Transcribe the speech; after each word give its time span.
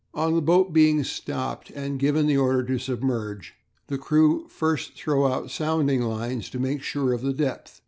On 0.15 0.33
the 0.33 0.41
boat 0.41 0.73
being 0.73 1.03
stopped 1.03 1.69
and 1.75 1.99
the 1.99 2.35
order 2.35 2.63
given 2.63 2.75
to 2.79 2.83
submerge, 2.83 3.53
the 3.85 3.99
crew 3.99 4.47
first 4.47 4.95
throw 4.95 5.27
out 5.31 5.51
sounding 5.51 6.01
lines 6.01 6.49
to 6.49 6.59
make 6.59 6.81
sure 6.81 7.13
of 7.13 7.21
the 7.21 7.33
depth. 7.33 7.79